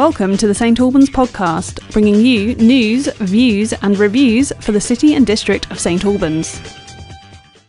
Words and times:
Welcome 0.00 0.38
to 0.38 0.46
the 0.46 0.54
St 0.54 0.80
Albans 0.80 1.10
podcast, 1.10 1.92
bringing 1.92 2.14
you 2.24 2.54
news, 2.54 3.06
views, 3.18 3.74
and 3.74 3.98
reviews 3.98 4.50
for 4.60 4.72
the 4.72 4.80
City 4.80 5.14
and 5.14 5.26
District 5.26 5.70
of 5.70 5.78
St 5.78 6.02
Albans. 6.06 6.58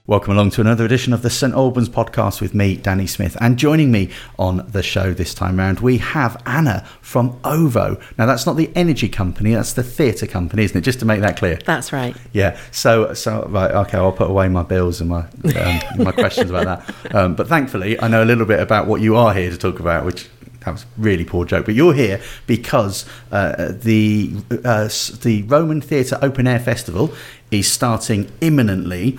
Welcome 0.08 0.32
along 0.32 0.52
to 0.52 0.62
another 0.62 0.86
edition 0.86 1.12
of 1.12 1.24
the 1.24 1.29
St 1.29 1.54
Albans 1.54 1.90
podcast 1.90 2.40
with 2.40 2.56
me, 2.56 2.78
Danny 2.78 3.06
Smith. 3.06 3.36
And 3.42 3.58
joining 3.58 3.92
me 3.92 4.12
on 4.40 4.65
the 4.70 4.82
show 4.82 5.14
this 5.14 5.33
time 5.33 5.60
round, 5.60 5.82
we 5.82 5.97
have 5.97 6.42
Anna 6.46 6.88
from 7.02 7.38
OVO. 7.44 8.00
Now, 8.18 8.28
that's 8.28 8.46
not 8.46 8.56
the 8.56 8.72
energy 8.76 9.10
company, 9.10 9.54
that's 9.54 9.74
the 9.74 9.84
theatre 9.84 10.26
company, 10.26 10.63
isn't 10.63 10.78
it? 10.78 10.82
Just 10.86 11.00
to 11.02 11.06
make 11.06 11.20
that 11.20 11.36
clear. 11.36 11.60
That's 11.66 11.92
right. 11.92 12.16
Yeah. 12.32 12.58
So, 12.72 13.13
so 13.13 13.46
right, 13.50 13.72
okay, 13.72 13.98
I'll 13.98 14.13
put 14.13 14.29
away 14.29 14.48
my 14.48 14.63
bills 14.63 15.02
and 15.02 15.10
my 15.10 15.26
um, 15.54 15.82
my 15.98 16.13
questions 16.13 16.50
about 16.50 16.86
that. 16.86 16.96
Um, 17.13 17.36
but 17.36 17.50
thankfully, 17.50 18.00
I 18.00 18.08
know 18.08 18.24
a 18.24 18.26
little 18.26 18.46
bit 18.46 18.62
about 18.62 18.88
what 18.88 19.02
you 19.02 19.18
are 19.18 19.34
here 19.34 19.52
to 19.52 19.58
talk 19.58 19.82
about, 19.82 20.05
which 20.05 20.30
that 20.62 20.72
was 20.72 20.84
a 20.84 20.86
really 20.98 21.26
poor 21.26 21.46
joke. 21.46 21.66
But 21.66 21.76
you're 21.76 21.94
here 21.94 22.22
because 22.48 23.06
uh, 23.32 23.72
the 23.72 24.32
uh, 24.64 24.90
the 25.22 25.44
Roman 25.48 25.82
Theatre 25.82 26.18
Open 26.22 26.48
Air 26.48 26.60
Festival 26.60 27.14
is 27.50 27.70
starting 27.70 28.32
imminently 28.42 29.18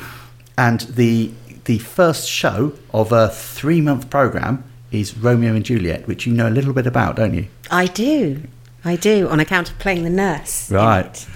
and 0.56 0.80
the 0.80 1.32
the 1.64 1.78
first 1.78 2.28
show 2.28 2.72
of 2.92 3.12
a 3.12 3.28
three 3.28 3.80
month 3.80 4.10
program 4.10 4.64
is 4.90 5.16
Romeo 5.16 5.54
and 5.54 5.64
Juliet, 5.64 6.06
which 6.06 6.26
you 6.26 6.32
know 6.32 6.48
a 6.48 6.50
little 6.50 6.72
bit 6.72 6.86
about, 6.86 7.16
don't 7.16 7.34
you? 7.34 7.46
I 7.70 7.86
do, 7.86 8.42
I 8.84 8.96
do, 8.96 9.28
on 9.28 9.40
account 9.40 9.70
of 9.70 9.78
playing 9.78 10.04
the 10.04 10.10
nurse. 10.10 10.70
Right. 10.70 11.26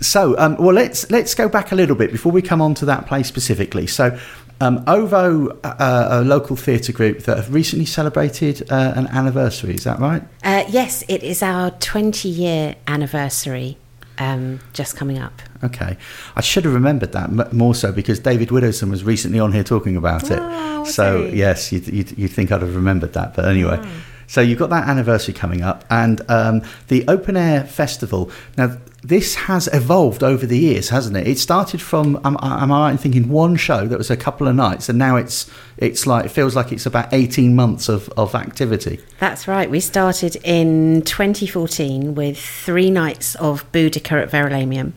So, 0.00 0.36
um, 0.38 0.56
well, 0.56 0.74
let's 0.74 1.08
let's 1.10 1.34
go 1.34 1.48
back 1.48 1.70
a 1.70 1.76
little 1.76 1.94
bit 1.94 2.10
before 2.10 2.32
we 2.32 2.42
come 2.42 2.60
on 2.60 2.74
to 2.74 2.84
that 2.86 3.06
play 3.06 3.22
specifically. 3.22 3.86
So, 3.86 4.18
um, 4.62 4.84
OVO, 4.86 5.48
uh, 5.64 6.08
a 6.10 6.22
local 6.22 6.54
theatre 6.54 6.92
group 6.92 7.24
that 7.24 7.36
have 7.36 7.52
recently 7.52 7.84
celebrated 7.84 8.70
uh, 8.70 8.92
an 8.94 9.08
anniversary. 9.08 9.74
Is 9.74 9.84
that 9.84 9.98
right? 9.98 10.22
Uh, 10.44 10.64
yes, 10.68 11.02
it 11.08 11.22
is 11.24 11.42
our 11.42 11.72
20 11.72 12.28
year 12.28 12.76
anniversary 12.86 13.76
um, 14.18 14.60
just 14.72 14.96
coming 14.96 15.18
up. 15.18 15.42
Okay, 15.64 15.96
I 16.36 16.40
should 16.40 16.64
have 16.64 16.74
remembered 16.74 17.12
that 17.12 17.52
more 17.52 17.74
so 17.74 17.90
because 17.90 18.20
David 18.20 18.50
Widowson 18.50 18.88
was 18.88 19.02
recently 19.02 19.40
on 19.40 19.52
here 19.52 19.64
talking 19.64 19.96
about 19.96 20.30
it. 20.30 20.38
Oh, 20.40 20.84
so 20.84 21.26
he? 21.26 21.38
yes, 21.38 21.72
you'd, 21.72 21.88
you'd, 21.88 22.16
you'd, 22.16 22.30
think 22.30 22.52
I'd 22.52 22.62
have 22.62 22.76
remembered 22.76 23.14
that, 23.14 23.34
but 23.34 23.46
anyway. 23.46 23.80
Oh. 23.82 23.92
So 24.32 24.40
you've 24.40 24.58
got 24.58 24.70
that 24.70 24.88
anniversary 24.88 25.34
coming 25.34 25.60
up, 25.60 25.84
and 25.90 26.22
um, 26.30 26.62
the 26.88 27.04
open 27.06 27.36
air 27.36 27.64
festival. 27.64 28.30
Now 28.56 28.78
this 29.02 29.34
has 29.34 29.68
evolved 29.74 30.22
over 30.22 30.46
the 30.46 30.58
years, 30.58 30.88
hasn't 30.88 31.18
it? 31.18 31.26
It 31.26 31.38
started 31.38 31.82
from 31.82 32.16
am, 32.24 32.38
am 32.40 32.72
I 32.72 32.80
right 32.80 32.92
in 32.92 32.96
thinking 32.96 33.28
one 33.28 33.56
show 33.56 33.86
that 33.86 33.98
was 33.98 34.10
a 34.10 34.16
couple 34.16 34.48
of 34.48 34.54
nights, 34.54 34.88
and 34.88 34.98
now 34.98 35.16
it's 35.16 35.50
it's 35.76 36.06
like 36.06 36.24
it 36.24 36.30
feels 36.30 36.56
like 36.56 36.72
it's 36.72 36.86
about 36.86 37.12
eighteen 37.12 37.54
months 37.54 37.90
of, 37.90 38.08
of 38.16 38.34
activity. 38.34 39.00
That's 39.18 39.46
right. 39.46 39.68
We 39.68 39.80
started 39.80 40.36
in 40.36 41.02
2014 41.02 42.14
with 42.14 42.38
three 42.38 42.90
nights 42.90 43.34
of 43.34 43.70
Boudica 43.70 44.22
at 44.22 44.30
Verulamium. 44.30 44.94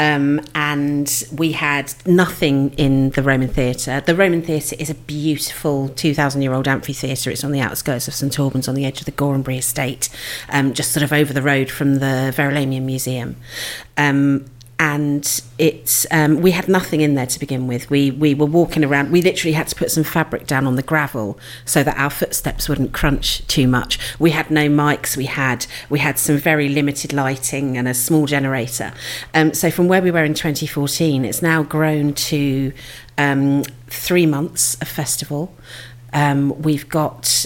Um, 0.00 0.40
and 0.54 1.24
we 1.30 1.52
had 1.52 1.92
nothing 2.06 2.70
in 2.78 3.10
the 3.10 3.22
Roman 3.22 3.48
Theatre. 3.48 4.00
The 4.00 4.16
Roman 4.16 4.40
Theatre 4.40 4.74
is 4.78 4.88
a 4.88 4.94
beautiful 4.94 5.90
2,000 5.90 6.40
year 6.40 6.54
old 6.54 6.66
amphitheatre. 6.66 7.30
It's 7.30 7.44
on 7.44 7.52
the 7.52 7.60
outskirts 7.60 8.08
of 8.08 8.14
St 8.14 8.38
Albans 8.38 8.66
on 8.66 8.74
the 8.74 8.86
edge 8.86 9.00
of 9.00 9.04
the 9.04 9.12
Gorhambury 9.12 9.58
estate, 9.58 10.08
um, 10.48 10.72
just 10.72 10.92
sort 10.92 11.04
of 11.04 11.12
over 11.12 11.34
the 11.34 11.42
road 11.42 11.70
from 11.70 11.96
the 11.96 12.32
Verulamium 12.34 12.84
Museum. 12.84 13.36
Um, 13.98 14.46
and 14.80 15.42
it's 15.58 16.06
um, 16.10 16.40
we 16.40 16.52
had 16.52 16.66
nothing 16.66 17.02
in 17.02 17.14
there 17.14 17.26
to 17.26 17.38
begin 17.38 17.66
with. 17.66 17.90
We 17.90 18.10
we 18.10 18.32
were 18.32 18.46
walking 18.46 18.82
around. 18.82 19.12
We 19.12 19.20
literally 19.20 19.52
had 19.52 19.68
to 19.68 19.76
put 19.76 19.90
some 19.90 20.04
fabric 20.04 20.46
down 20.46 20.66
on 20.66 20.76
the 20.76 20.82
gravel 20.82 21.38
so 21.66 21.82
that 21.82 21.98
our 21.98 22.08
footsteps 22.08 22.66
wouldn't 22.66 22.94
crunch 22.94 23.46
too 23.46 23.68
much. 23.68 23.98
We 24.18 24.30
had 24.30 24.50
no 24.50 24.70
mics. 24.70 25.18
We 25.18 25.26
had 25.26 25.66
we 25.90 25.98
had 25.98 26.18
some 26.18 26.38
very 26.38 26.70
limited 26.70 27.12
lighting 27.12 27.76
and 27.76 27.86
a 27.86 27.92
small 27.92 28.24
generator. 28.24 28.94
Um, 29.34 29.52
so 29.52 29.70
from 29.70 29.86
where 29.86 30.00
we 30.00 30.10
were 30.10 30.24
in 30.24 30.32
2014, 30.32 31.26
it's 31.26 31.42
now 31.42 31.62
grown 31.62 32.14
to 32.14 32.72
um, 33.18 33.64
three 33.88 34.24
months 34.24 34.80
of 34.80 34.88
festival. 34.88 35.54
Um, 36.14 36.60
we've 36.62 36.88
got 36.88 37.44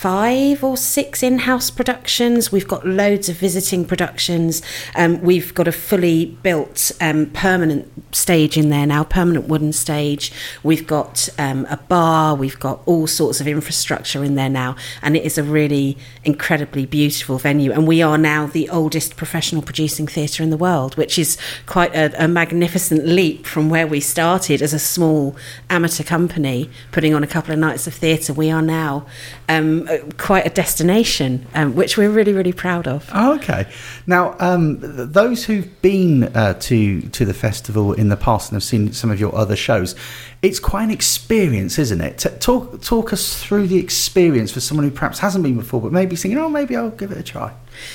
five 0.00 0.64
or 0.64 0.78
six 0.78 1.22
in 1.22 1.40
house 1.40 1.70
productions. 1.70 2.50
We've 2.50 2.66
got 2.66 2.86
loads 2.86 3.28
of 3.28 3.36
visiting 3.36 3.84
productions. 3.84 4.62
Um, 4.96 5.20
we've 5.20 5.54
got 5.54 5.68
a 5.68 5.72
fully 5.72 6.38
built 6.42 6.90
um, 7.02 7.26
permanent 7.26 7.86
stage 8.16 8.56
in 8.56 8.70
there 8.70 8.86
now, 8.86 9.04
permanent 9.04 9.46
wooden 9.46 9.74
stage. 9.74 10.32
We've 10.62 10.86
got 10.86 11.28
um, 11.38 11.66
a 11.68 11.76
bar. 11.76 12.34
We've 12.34 12.58
got 12.58 12.80
all 12.86 13.06
sorts 13.06 13.42
of 13.42 13.46
infrastructure 13.46 14.24
in 14.24 14.36
there 14.36 14.48
now. 14.48 14.74
And 15.02 15.18
it 15.18 15.24
is 15.24 15.36
a 15.36 15.42
really 15.42 15.98
incredibly 16.24 16.86
beautiful 16.86 17.36
venue. 17.36 17.70
And 17.70 17.86
we 17.86 18.00
are 18.00 18.16
now 18.16 18.46
the 18.46 18.70
oldest 18.70 19.18
professional 19.18 19.60
producing 19.60 20.06
theatre 20.06 20.42
in 20.42 20.48
the 20.48 20.56
world, 20.56 20.96
which 20.96 21.18
is 21.18 21.36
quite 21.66 21.94
a, 21.94 22.24
a 22.24 22.26
magnificent 22.26 23.04
leap 23.04 23.44
from 23.44 23.68
where 23.68 23.86
we 23.86 24.00
started 24.00 24.62
as 24.62 24.72
a 24.72 24.78
small 24.78 25.36
amateur 25.68 26.04
company 26.04 26.70
putting 26.90 27.12
on 27.12 27.22
a 27.22 27.26
couple 27.26 27.52
of 27.52 27.58
nights 27.58 27.86
of 27.86 27.92
theatre. 27.92 28.32
We 28.32 28.50
are 28.50 28.62
now 28.62 29.04
um, 29.46 29.89
quite 30.16 30.46
a 30.46 30.50
destination, 30.50 31.46
um, 31.54 31.74
which 31.74 31.96
we're 31.96 32.10
really, 32.10 32.32
really 32.32 32.52
proud 32.52 32.86
of. 32.86 33.08
Oh, 33.14 33.34
okay. 33.36 33.66
Now, 34.06 34.36
um, 34.38 34.78
those 34.80 35.44
who've 35.44 35.80
been 35.82 36.24
uh, 36.36 36.54
to 36.54 37.02
to 37.02 37.24
the 37.24 37.34
festival 37.34 37.92
in 37.92 38.08
the 38.08 38.16
past 38.16 38.50
and 38.50 38.56
have 38.56 38.62
seen 38.64 38.92
some 38.92 39.10
of 39.10 39.20
your 39.20 39.34
other 39.34 39.56
shows, 39.56 39.94
it's 40.42 40.58
quite 40.58 40.84
an 40.84 40.90
experience, 40.90 41.78
isn't 41.78 42.00
it? 42.00 42.18
Talk 42.40 42.80
talk 42.80 43.12
us 43.12 43.42
through 43.42 43.66
the 43.66 43.76
experience 43.76 44.50
for 44.50 44.60
someone 44.60 44.84
who 44.84 44.90
perhaps 44.90 45.18
hasn't 45.18 45.44
been 45.44 45.56
before, 45.56 45.82
but 45.82 45.92
maybe 45.92 46.16
thinking, 46.16 46.38
oh, 46.38 46.48
maybe 46.48 46.74
I'll 46.76 46.90
give 46.90 47.12
it 47.12 47.18
a 47.18 47.22
try. 47.22 47.52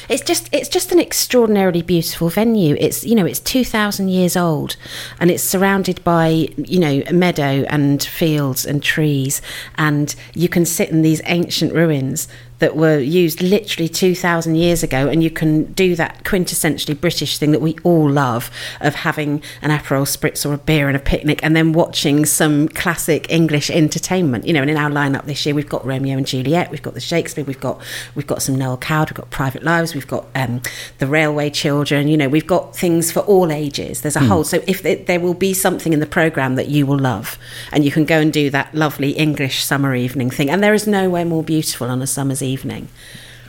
It's 0.09 0.22
just 0.22 0.50
it's 0.51 0.69
just 0.69 0.91
an 0.91 1.00
extraordinarily 1.00 1.81
beautiful 1.81 2.29
venue. 2.29 2.75
It's 2.79 3.03
you 3.03 3.16
know 3.16 3.25
it's 3.25 3.39
two 3.39 3.66
thousand 3.66 4.09
years 4.09 4.38
old, 4.38 4.75
and 5.19 5.31
it's 5.31 5.41
surrounded 5.41 6.03
by 6.03 6.50
you 6.55 6.79
know 6.79 7.01
meadow 7.11 7.66
and 7.67 8.03
fields 8.03 8.63
and 8.63 8.84
trees, 8.84 9.41
and 9.75 10.13
you 10.35 10.47
can 10.47 10.66
sit 10.66 10.89
in 10.89 11.01
these 11.01 11.22
ancient 11.25 11.73
ruins 11.73 12.28
that 12.59 12.75
were 12.75 12.99
used 12.99 13.41
literally 13.41 13.89
2,000 13.89 14.55
years 14.55 14.83
ago. 14.83 15.07
And 15.07 15.23
you 15.23 15.29
can 15.29 15.71
do 15.73 15.95
that 15.95 16.23
quintessentially 16.23 16.99
British 16.99 17.38
thing 17.38 17.51
that 17.51 17.61
we 17.61 17.75
all 17.83 18.09
love 18.09 18.49
of 18.81 18.95
having 18.95 19.41
an 19.61 19.71
Aperol 19.71 20.05
Spritz 20.05 20.45
or 20.45 20.53
a 20.53 20.57
beer 20.57 20.88
and 20.88 20.95
a 20.95 20.99
picnic 20.99 21.39
and 21.43 21.55
then 21.55 21.73
watching 21.73 22.25
some 22.25 22.67
classic 22.69 23.29
English 23.29 23.69
entertainment. 23.69 24.45
You 24.47 24.53
know, 24.53 24.61
and 24.61 24.69
in 24.69 24.77
our 24.77 24.89
lineup 24.89 25.25
this 25.25 25.45
year, 25.45 25.55
we've 25.55 25.69
got 25.69 25.85
Romeo 25.85 26.17
and 26.17 26.25
Juliet, 26.25 26.71
we've 26.71 26.81
got 26.81 26.93
the 26.93 26.99
Shakespeare, 26.99 27.43
we've 27.43 27.59
got, 27.59 27.81
we've 28.16 28.27
got 28.27 28.41
some 28.41 28.55
Noel 28.55 28.77
Coward, 28.77 29.09
we've 29.09 29.17
got 29.17 29.29
Private 29.29 29.63
Lives, 29.63 29.93
we've 29.93 30.07
got 30.07 30.25
um, 30.35 30.61
the 30.99 31.07
Railway 31.07 31.49
Children, 31.49 32.07
you 32.07 32.17
know, 32.17 32.29
we've 32.29 32.47
got 32.47 32.75
things 32.75 33.11
for 33.11 33.19
all 33.22 33.51
ages. 33.51 34.01
There's 34.01 34.16
a 34.16 34.19
mm. 34.19 34.27
whole, 34.27 34.43
so 34.43 34.63
if 34.67 34.81
there 35.05 35.19
will 35.19 35.33
be 35.33 35.53
something 35.53 35.93
in 35.93 35.99
the 35.99 36.05
programme 36.05 36.55
that 36.55 36.67
you 36.67 36.85
will 36.85 36.99
love 36.99 37.37
and 37.72 37.83
you 37.83 37.91
can 37.91 38.05
go 38.05 38.19
and 38.19 38.31
do 38.31 38.49
that 38.51 38.73
lovely 38.73 39.11
English 39.11 39.63
summer 39.63 39.95
evening 39.95 40.29
thing. 40.29 40.49
And 40.49 40.63
there 40.63 40.73
is 40.73 40.87
nowhere 40.87 41.25
more 41.25 41.43
beautiful 41.43 41.87
on 41.89 42.01
a 42.01 42.07
summer's 42.07 42.41
evening. 42.45 42.89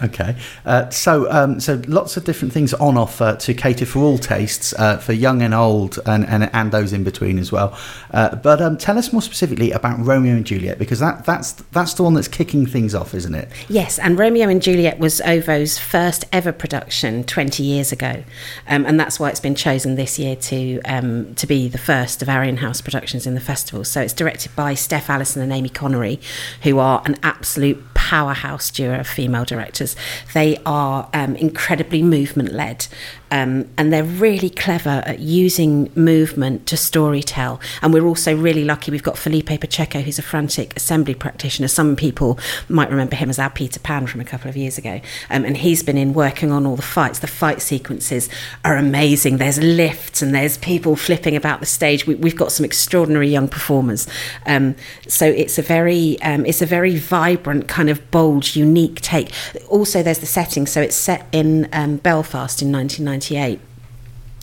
Okay, 0.02 0.36
uh, 0.66 0.90
so 0.90 1.30
um, 1.32 1.58
so 1.58 1.80
lots 1.86 2.18
of 2.18 2.24
different 2.24 2.52
things 2.52 2.74
on 2.74 2.98
offer 2.98 3.34
to 3.40 3.54
cater 3.54 3.86
for 3.86 4.00
all 4.00 4.18
tastes, 4.18 4.74
uh, 4.74 4.98
for 4.98 5.14
young 5.14 5.40
and 5.40 5.54
old, 5.54 5.98
and, 6.04 6.26
and, 6.26 6.50
and 6.52 6.70
those 6.70 6.92
in 6.92 7.02
between 7.02 7.38
as 7.38 7.50
well. 7.50 7.76
Uh, 8.12 8.36
but 8.36 8.60
um, 8.60 8.76
tell 8.76 8.98
us 8.98 9.10
more 9.10 9.22
specifically 9.22 9.70
about 9.72 9.98
Romeo 9.98 10.34
and 10.34 10.44
Juliet 10.44 10.78
because 10.78 11.00
that 11.00 11.24
that's 11.24 11.52
that's 11.72 11.94
the 11.94 12.02
one 12.02 12.12
that's 12.12 12.28
kicking 12.28 12.66
things 12.66 12.94
off, 12.94 13.14
isn't 13.14 13.34
it? 13.34 13.48
Yes, 13.70 13.98
and 13.98 14.18
Romeo 14.18 14.50
and 14.50 14.60
Juliet 14.60 14.98
was 14.98 15.22
OVO's 15.22 15.78
first 15.78 16.26
ever 16.30 16.52
production 16.52 17.24
twenty 17.24 17.62
years 17.62 17.90
ago, 17.90 18.22
um, 18.68 18.84
and 18.84 19.00
that's 19.00 19.18
why 19.18 19.30
it's 19.30 19.40
been 19.40 19.54
chosen 19.54 19.94
this 19.94 20.18
year 20.18 20.36
to 20.36 20.80
um, 20.82 21.34
to 21.36 21.46
be 21.46 21.68
the 21.68 21.78
first 21.78 22.20
of 22.20 22.28
our 22.28 22.44
in-house 22.44 22.82
productions 22.82 23.26
in 23.26 23.32
the 23.32 23.40
festival. 23.40 23.82
So 23.82 24.02
it's 24.02 24.12
directed 24.12 24.54
by 24.54 24.74
Steph 24.74 25.08
Allison 25.08 25.40
and 25.40 25.54
Amy 25.54 25.70
Connery, 25.70 26.20
who 26.64 26.78
are 26.78 27.00
an 27.06 27.16
absolute 27.22 27.94
powerhouse 28.06 28.70
duo 28.70 29.00
of 29.00 29.08
female 29.08 29.44
directors. 29.44 29.96
They 30.32 30.58
are 30.64 31.08
um, 31.12 31.34
incredibly 31.34 32.04
movement 32.04 32.52
led. 32.52 32.86
Um, 33.30 33.68
and 33.76 33.92
they're 33.92 34.04
really 34.04 34.50
clever 34.50 35.02
at 35.04 35.18
using 35.18 35.90
movement 35.94 36.66
to 36.66 36.76
storytell. 36.76 37.60
And 37.82 37.92
we're 37.92 38.06
also 38.06 38.36
really 38.36 38.64
lucky. 38.64 38.90
We've 38.90 39.02
got 39.02 39.18
Felipe 39.18 39.48
Pacheco, 39.60 40.00
who's 40.00 40.18
a 40.18 40.22
frantic 40.22 40.76
assembly 40.76 41.14
practitioner. 41.14 41.68
Some 41.68 41.96
people 41.96 42.38
might 42.68 42.90
remember 42.90 43.16
him 43.16 43.28
as 43.28 43.38
our 43.38 43.50
Peter 43.50 43.80
Pan 43.80 44.06
from 44.06 44.20
a 44.20 44.24
couple 44.24 44.48
of 44.48 44.56
years 44.56 44.78
ago. 44.78 45.00
Um, 45.30 45.44
and 45.44 45.56
he's 45.56 45.82
been 45.82 45.96
in 45.98 46.14
working 46.14 46.52
on 46.52 46.66
all 46.66 46.76
the 46.76 46.82
fights. 46.82 47.18
The 47.18 47.26
fight 47.26 47.60
sequences 47.60 48.28
are 48.64 48.76
amazing. 48.76 49.38
There's 49.38 49.58
lifts 49.58 50.22
and 50.22 50.34
there's 50.34 50.58
people 50.58 50.94
flipping 50.96 51.34
about 51.34 51.60
the 51.60 51.66
stage. 51.66 52.06
We, 52.06 52.16
have 52.16 52.36
got 52.36 52.52
some 52.52 52.64
extraordinary 52.64 53.28
young 53.28 53.48
performers. 53.48 54.06
Um, 54.46 54.76
so 55.08 55.26
it's 55.26 55.58
a 55.58 55.62
very 55.62 56.20
um, 56.22 56.46
it's 56.46 56.62
a 56.62 56.66
very 56.66 56.96
vibrant 56.96 57.66
kind 57.68 57.90
of 57.90 58.10
bold, 58.10 58.54
unique 58.54 59.00
take. 59.00 59.32
Also, 59.68 60.02
there's 60.02 60.20
the 60.20 60.26
setting. 60.26 60.66
So 60.66 60.80
it's 60.80 60.96
set 60.96 61.26
in 61.32 61.68
um, 61.72 61.96
Belfast 61.96 62.62
in 62.62 62.70
1990. 62.70 63.15
1998. 63.16 63.60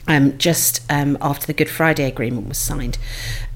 Um, 0.06 0.38
just 0.38 0.82
um, 0.92 1.18
after 1.22 1.48
the 1.48 1.54
Good 1.54 1.70
Friday 1.70 2.06
Agreement 2.06 2.50
was 2.50 2.58
signed. 2.58 2.98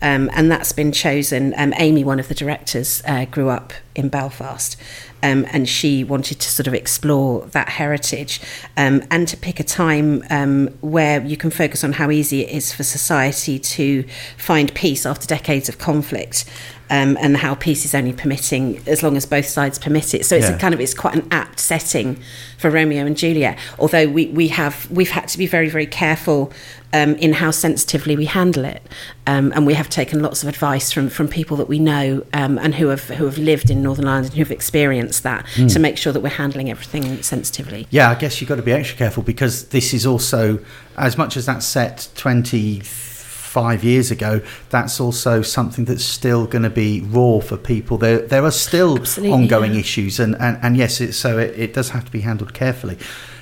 Um, 0.02 0.30
and 0.34 0.52
that's 0.52 0.72
been 0.72 0.92
chosen. 0.92 1.54
Um, 1.58 1.74
Amy, 1.78 2.04
one 2.04 2.20
of 2.20 2.28
the 2.28 2.36
directors, 2.36 3.02
uh, 3.08 3.26
grew 3.26 3.50
up 3.50 3.74
in 3.96 4.10
Belfast. 4.10 4.78
Um, 5.24 5.48
and 5.52 5.68
she 5.68 6.04
wanted 6.04 6.40
to 6.40 6.52
sort 6.52 6.68
of 6.68 6.76
explore 6.76 7.48
that 7.48 7.70
heritage 7.70 8.40
um, 8.78 9.02
and 9.10 9.28
to 9.28 9.36
pick 9.36 9.60
a 9.60 9.64
time 9.64 10.24
um, 10.30 10.68
where 10.82 11.26
you 11.26 11.36
can 11.36 11.50
focus 11.50 11.84
on 11.84 11.94
how 11.94 12.12
easy 12.12 12.42
it 12.42 12.50
is 12.56 12.72
for 12.72 12.84
society 12.84 13.58
to 13.58 14.04
find 14.38 14.72
peace 14.76 15.08
after 15.08 15.26
decades 15.26 15.68
of 15.70 15.80
conflict. 15.80 16.46
Um, 16.90 17.18
and 17.20 17.36
how 17.36 17.54
peace 17.54 17.84
is 17.84 17.94
only 17.94 18.14
permitting 18.14 18.82
as 18.88 19.04
long 19.04 19.18
as 19.18 19.26
both 19.26 19.46
sides 19.46 19.78
permit 19.78 20.14
it. 20.14 20.26
So 20.26 20.38
it's 20.38 20.48
Yeah. 20.50 20.58
kind 20.58 20.74
of 20.74 20.80
it's 20.80 20.94
quite 20.94 21.16
an 21.16 21.28
apt 21.32 21.60
setting 21.60 22.18
for 22.58 22.70
Romeo 22.70 23.06
and 23.06 23.18
Juliet. 23.18 23.58
Although 23.78 24.08
we, 24.08 24.28
we 24.28 24.48
have 24.48 24.90
we've 24.90 25.10
had 25.12 25.28
to 25.28 25.38
be 25.38 25.48
very 25.48 25.68
very 25.68 25.86
careful 25.86 26.50
um, 26.94 27.16
in 27.16 27.34
how 27.34 27.52
sensitively 27.52 28.16
we 28.16 28.26
handle 28.26 28.66
it, 28.66 28.82
um, 29.26 29.52
and 29.54 29.66
we 29.66 29.74
have 29.74 29.90
taken 29.90 30.22
lots 30.22 30.44
of 30.44 30.50
advice 30.50 30.92
from 30.92 31.10
from 31.10 31.28
people 31.28 31.58
that 31.58 31.68
we 31.68 31.80
know 31.80 32.26
um, 32.34 32.58
and 32.58 32.76
who 32.76 32.88
have 32.88 33.04
who 33.06 33.26
have 33.26 33.38
lived 33.38 33.70
in 33.70 33.82
Northern 33.82 34.08
Ireland 34.08 34.28
and 34.28 34.36
who 34.36 34.44
have 34.44 34.52
experienced 34.52 35.24
that 35.24 35.46
to 35.70 35.80
make 35.80 35.98
sure 35.98 36.14
that 36.14 36.22
we're 36.22 36.30
handling 36.30 36.70
everything 36.70 37.22
sensitively. 37.22 37.88
Yeah, 37.90 38.10
I 38.10 38.16
guess 38.16 38.40
you've 38.40 38.50
got 38.50 38.56
to 38.56 38.62
be 38.62 38.72
extra 38.72 38.98
careful 38.98 39.24
because 39.24 39.70
this 39.70 39.94
is 39.94 40.06
also, 40.06 40.60
as 40.98 41.18
much 41.18 41.38
as 41.38 41.46
that's 41.46 41.66
set 41.66 42.10
25 42.16 43.84
years 43.84 44.12
ago, 44.12 44.42
that's 44.70 45.00
also 45.00 45.42
something 45.42 45.86
that's 45.86 46.04
still 46.04 46.46
going 46.48 46.64
to 46.64 46.70
be 46.70 47.02
raw 47.02 47.40
for 47.40 47.58
people. 47.58 47.98
There, 47.98 48.20
there 48.20 48.44
are 48.44 48.52
still 48.52 48.98
Absolutely, 48.98 49.34
ongoing 49.34 49.74
yeah. 49.74 49.80
issues, 49.80 50.20
and, 50.20 50.36
and, 50.36 50.58
and 50.62 50.78
yes, 50.78 51.02
it, 51.02 51.14
so 51.14 51.38
it, 51.38 51.58
it 51.58 51.74
does 51.74 51.90
have 51.90 52.06
to 52.06 52.12
be 52.12 52.22
handled 52.22 52.54
carefully. 52.54 52.98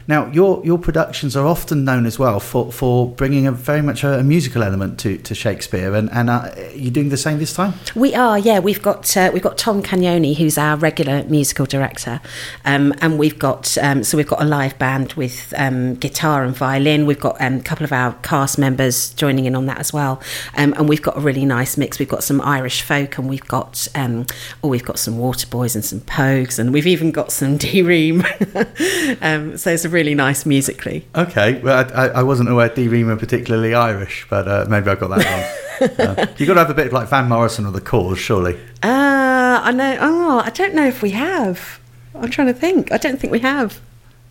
Now, 0.07 0.27
your 0.27 0.63
your 0.63 0.77
productions 0.77 1.35
are 1.35 1.47
often 1.47 1.83
known 1.83 2.05
as 2.05 2.19
well 2.19 2.39
for, 2.39 2.71
for 2.71 3.09
bringing 3.09 3.47
a 3.47 3.51
very 3.51 3.81
much 3.81 4.03
a, 4.03 4.19
a 4.19 4.23
musical 4.23 4.61
element 4.61 4.99
to, 4.99 5.17
to 5.17 5.33
Shakespeare, 5.33 5.95
and 5.95 6.11
and 6.11 6.29
uh, 6.29 6.51
you're 6.75 6.91
doing 6.91 7.09
the 7.09 7.17
same 7.17 7.39
this 7.39 7.53
time. 7.53 7.73
We 7.95 8.13
are, 8.13 8.37
yeah. 8.37 8.59
We've 8.59 8.81
got 8.81 9.17
uh, 9.17 9.31
we've 9.33 9.41
got 9.41 9.57
Tom 9.57 9.81
Cagnoni, 9.81 10.35
who's 10.35 10.59
our 10.59 10.77
regular 10.77 11.23
musical 11.23 11.65
director, 11.65 12.21
um, 12.65 12.93
and 13.01 13.17
we've 13.17 13.39
got 13.39 13.77
um, 13.79 14.03
so 14.03 14.15
we've 14.15 14.27
got 14.27 14.41
a 14.41 14.45
live 14.45 14.77
band 14.77 15.13
with 15.13 15.53
um, 15.57 15.95
guitar 15.95 16.43
and 16.43 16.55
violin. 16.55 17.07
We've 17.07 17.19
got 17.19 17.41
um, 17.41 17.55
a 17.55 17.63
couple 17.63 17.83
of 17.83 17.91
our 17.91 18.13
cast 18.21 18.59
members 18.59 19.09
joining 19.13 19.45
in 19.45 19.55
on 19.55 19.65
that 19.65 19.79
as 19.79 19.91
well, 19.91 20.21
um, 20.55 20.73
and 20.77 20.87
we've 20.87 21.01
got 21.01 21.17
a 21.17 21.19
really 21.21 21.45
nice 21.45 21.77
mix. 21.77 21.97
We've 21.97 22.07
got 22.07 22.23
some 22.23 22.41
Irish 22.41 22.83
folk, 22.83 23.17
and 23.17 23.27
we've 23.27 23.47
got 23.47 23.87
um, 23.95 24.27
oh, 24.63 24.67
we've 24.67 24.85
got 24.85 24.99
some 24.99 25.15
Waterboys 25.15 25.73
and 25.73 25.83
some 25.83 26.01
Pogues, 26.01 26.59
and 26.59 26.71
we've 26.71 26.85
even 26.85 27.09
got 27.11 27.31
some 27.31 27.57
D 27.65 27.81
Ream. 27.81 28.23
um, 29.23 29.57
so 29.57 29.71
it's 29.71 29.94
really 29.95 30.13
nice 30.13 30.45
musically. 30.45 31.07
Okay, 31.15 31.59
well, 31.61 31.89
I, 31.95 32.07
I 32.19 32.23
wasn't 32.23 32.49
aware 32.49 32.69
D 32.69 32.87
Ream 32.87 33.09
are 33.09 33.15
particularly 33.15 33.73
Irish, 33.73 34.27
but 34.29 34.47
uh, 34.47 34.65
maybe 34.69 34.89
I 34.91 34.95
got 34.95 35.09
that 35.15 35.25
wrong. 35.25 35.89
uh, 36.07 36.25
you've 36.37 36.47
got 36.47 36.55
to 36.55 36.59
have 36.59 36.69
a 36.69 36.73
bit 36.73 36.87
of 36.87 36.93
like 36.93 37.07
Van 37.07 37.27
Morrison 37.29 37.65
or 37.65 37.71
the 37.71 37.81
Corrs, 37.81 38.17
surely. 38.17 38.55
Uh, 38.83 39.61
I 39.63 39.71
know. 39.71 39.97
Oh, 40.01 40.39
I 40.45 40.49
don't 40.49 40.75
know 40.75 40.85
if 40.85 41.01
we 41.01 41.11
have. 41.11 41.79
I'm 42.13 42.29
trying 42.29 42.47
to 42.47 42.53
think. 42.53 42.91
I 42.91 42.97
don't 42.97 43.19
think 43.19 43.31
we 43.31 43.39
have. 43.39 43.79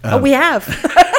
oh, 0.04 0.16
Um, 0.18 0.22
we 0.22 0.32
have. 0.32 0.64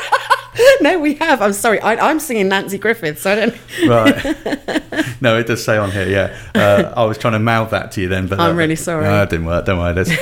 no, 0.82 1.00
we 1.00 1.16
have. 1.16 1.42
I'm 1.42 1.54
sorry. 1.54 1.80
I, 1.82 1.96
I'm 2.10 2.20
singing 2.20 2.50
Nanci 2.50 2.80
Griffith, 2.80 3.20
so 3.20 3.32
I 3.32 3.36
don't. 3.36 3.56
Right. 3.88 5.22
no, 5.22 5.38
it 5.38 5.48
does 5.48 5.64
say 5.64 5.78
on 5.78 5.92
here, 5.92 6.08
yeah. 6.08 6.38
Uh, 6.56 6.94
I 6.96 7.04
was 7.06 7.18
trying 7.18 7.34
to 7.34 7.40
mouth 7.40 7.72
that 7.72 7.92
to 7.94 8.02
you 8.02 8.08
then, 8.08 8.28
but 8.28 8.40
I'm 8.40 8.56
really 8.56 8.76
sorry. 8.76 9.04
No, 9.04 9.24
it 9.24 9.30
didn't 9.30 9.46
work. 9.46 9.66
Don't 9.66 9.80
worry. 9.80 9.96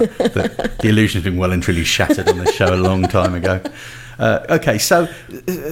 The, 0.00 0.72
the 0.80 0.88
illusion's 0.88 1.24
been 1.24 1.36
well 1.36 1.52
and 1.52 1.62
truly 1.62 1.84
shattered 1.84 2.28
on 2.28 2.38
this 2.38 2.54
show 2.54 2.72
a 2.72 2.76
long 2.76 3.02
time 3.02 3.34
ago. 3.34 3.60
Uh, 4.20 4.44
okay, 4.50 4.76
so 4.76 5.06